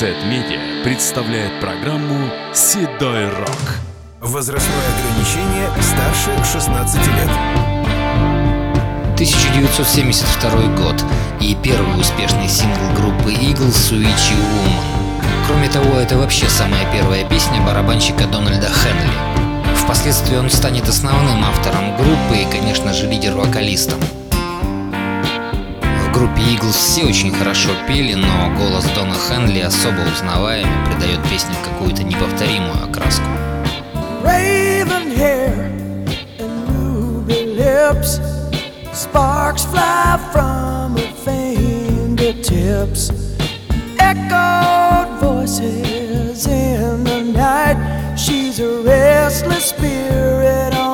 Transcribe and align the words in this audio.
Z-Media 0.00 0.82
представляет 0.82 1.60
программу 1.60 2.30
«Седой 2.54 3.28
рок». 3.28 3.76
Возрастное 4.22 4.74
ограничение 4.96 5.68
старше 5.82 6.30
16 6.50 7.06
лет. 7.06 7.30
1972 9.16 10.74
год 10.82 11.04
и 11.42 11.54
первый 11.62 12.00
успешный 12.00 12.48
сингл 12.48 12.80
группы 12.96 13.30
Eagles 13.30 13.76
«Suichi 13.76 14.38
Woman». 14.38 15.22
Кроме 15.46 15.68
того, 15.68 15.98
это 15.98 16.16
вообще 16.16 16.48
самая 16.48 16.90
первая 16.90 17.28
песня 17.28 17.60
барабанщика 17.60 18.24
Дональда 18.26 18.68
Хенли. 18.68 19.76
Впоследствии 19.76 20.36
он 20.38 20.48
станет 20.48 20.88
основным 20.88 21.44
автором 21.44 21.94
группы 21.98 22.38
и, 22.38 22.50
конечно 22.50 22.94
же, 22.94 23.06
лидер-вокалистом. 23.06 24.00
В 26.10 26.12
группе 26.12 26.42
Eagles 26.42 26.72
все 26.72 27.04
очень 27.04 27.32
хорошо 27.32 27.70
пели, 27.86 28.14
но 28.14 28.50
голос 28.58 28.84
Дона 28.96 29.14
Хенли 29.14 29.60
особо 29.60 30.00
узнаваем 30.12 30.66
и 30.66 30.86
придает 30.90 31.22
песне 31.30 31.54
какую-то 31.64 32.02
неповторимую 32.02 32.82
окраску. 32.82 33.26
Raven 34.24 35.16
hair 35.16 35.70
and 36.40 36.68
ruby 36.68 37.54
lips, 37.56 38.18
sparks 38.92 39.64
fly 39.64 40.18
from 40.32 40.96
her 40.96 41.12
fingertips. 41.24 43.12
Echoed 44.00 45.08
voices 45.20 46.44
in 46.48 47.04
the 47.04 47.22
night. 47.22 47.76
She's 48.18 48.58
a 48.58 48.82
restless 48.82 49.66
spirit 49.66 50.74
on 50.74 50.89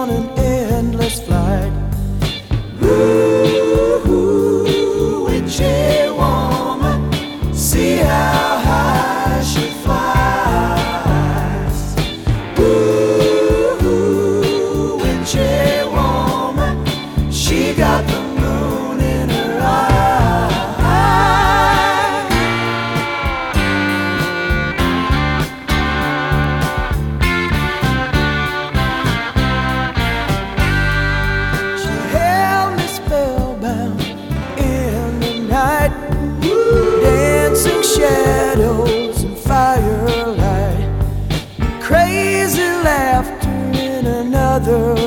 together 44.67 45.06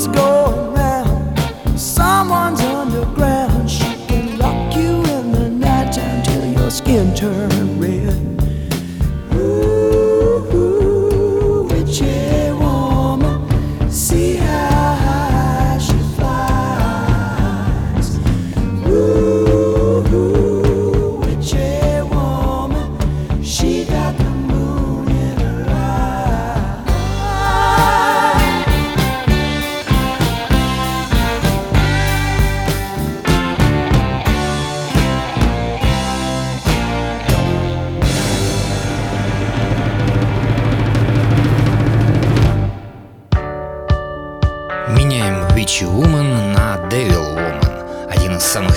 just 0.00 0.12
go 0.14 0.39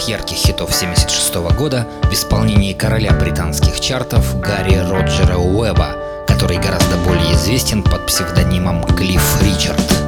самых 0.03 0.07
ярких 0.07 0.38
хитов 0.38 0.73
76 0.73 1.35
года 1.55 1.88
в 2.03 2.13
исполнении 2.13 2.73
короля 2.73 3.13
британских 3.13 3.79
чартов 3.79 4.39
Гарри 4.39 4.75
Роджера 4.75 5.38
Уэба, 5.38 6.25
который 6.27 6.57
гораздо 6.57 6.97
более 7.05 7.33
известен 7.33 7.83
под 7.83 8.05
псевдонимом 8.07 8.83
Клифф 8.83 9.41
Ричард. 9.41 10.02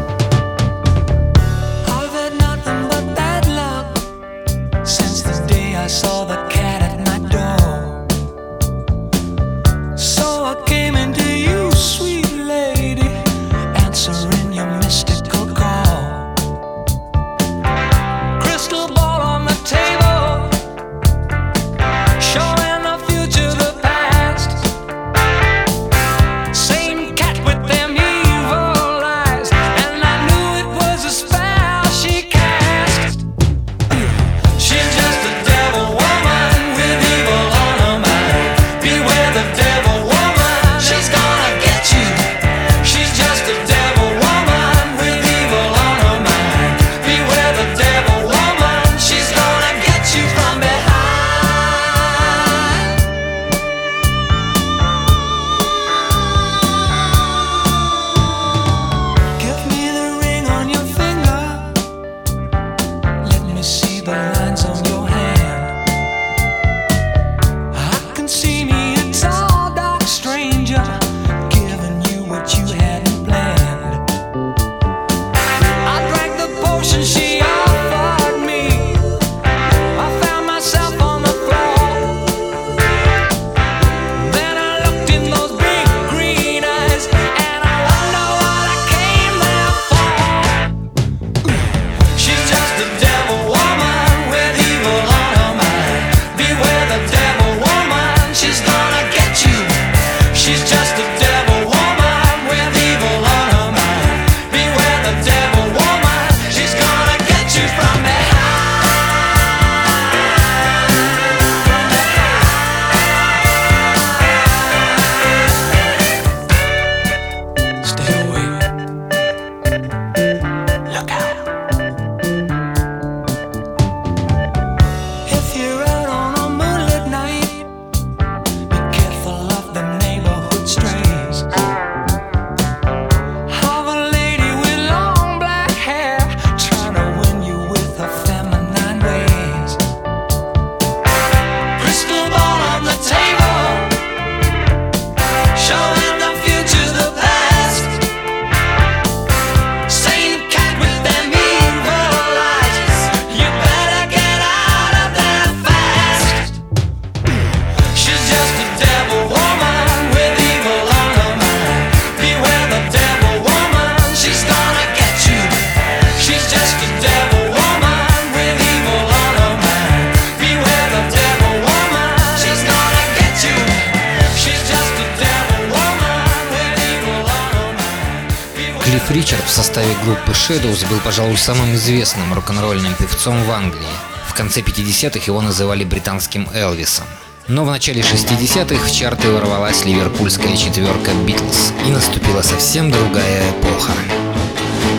Cliff 179.05 179.13
Ричард 179.13 179.45
в 179.45 179.49
составе 179.49 179.93
группы 180.03 180.31
Shadows 180.31 180.87
был, 180.89 180.99
пожалуй, 180.99 181.37
самым 181.37 181.75
известным 181.75 182.33
рок-н-ролльным 182.33 182.93
певцом 182.95 183.43
в 183.43 183.51
Англии. 183.51 183.81
В 184.27 184.33
конце 184.33 184.61
50-х 184.61 185.25
его 185.27 185.41
называли 185.41 185.83
британским 185.83 186.47
Элвисом. 186.53 187.05
Но 187.47 187.65
в 187.65 187.69
начале 187.69 188.01
60-х 188.01 188.83
в 188.83 188.91
чарты 188.91 189.29
ворвалась 189.31 189.85
ливерпульская 189.85 190.55
четверка 190.57 191.11
Битлз, 191.25 191.73
и 191.85 191.89
наступила 191.89 192.41
совсем 192.41 192.89
другая 192.89 193.51
эпоха. 193.51 193.91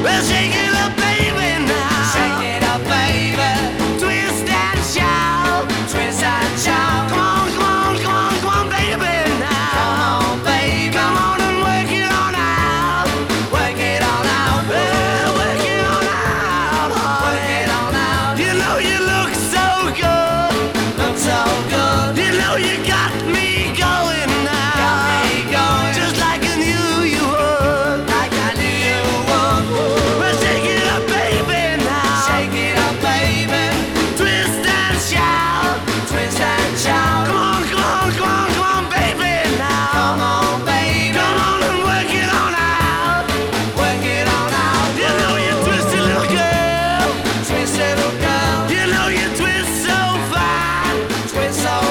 We'll 0.04 1.15
so 51.56 51.85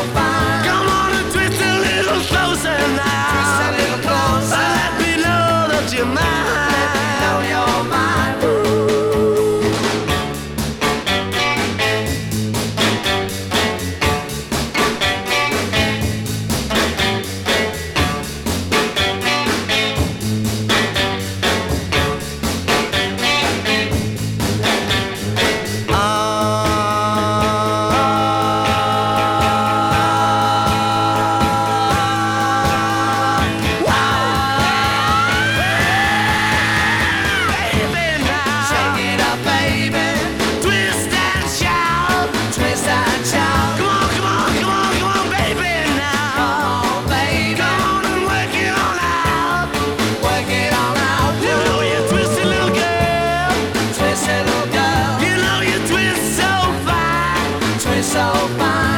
so 58.05 58.21
fine. 58.59 58.94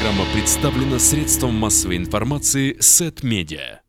Программа 0.00 0.24
представлена 0.32 0.98
средством 0.98 1.56
массовой 1.56 1.98
информации 1.98 2.74
Сет 2.80 3.22
Медиа. 3.22 3.82